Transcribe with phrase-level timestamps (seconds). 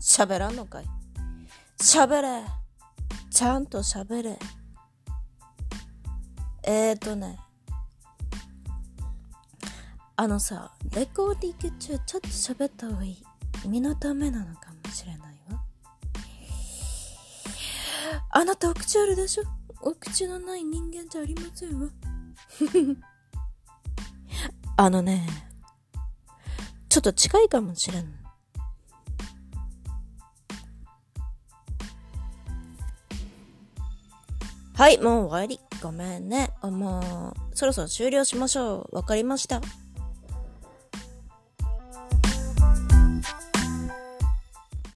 [0.00, 0.84] 喋らんのかい？
[1.78, 2.42] 喋れ。
[3.30, 4.38] ちゃんと喋れ。
[6.64, 7.38] えーとね。
[10.16, 13.22] あのさレコーディング中ちょっと喋った方がいい。
[13.66, 15.62] 身のためなのかもしれないわ。
[18.30, 19.44] あなたお口あるでしょ？
[19.82, 21.88] お口のない人間じゃありませんわ。
[24.76, 25.26] あのね
[26.88, 28.14] ちょっと近いかもしれん
[34.80, 35.60] はい、もう終わり。
[35.82, 36.52] ごめんね。
[36.62, 38.96] あもう、そろそろ終了しましょう。
[38.96, 39.60] わかりました。